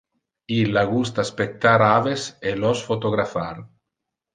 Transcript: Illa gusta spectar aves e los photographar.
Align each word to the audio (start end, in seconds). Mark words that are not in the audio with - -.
Illa 0.55 0.83
gusta 0.93 1.27
spectar 1.31 1.75
aves 1.91 2.27
e 2.53 2.59
los 2.67 2.85
photographar. 2.91 3.51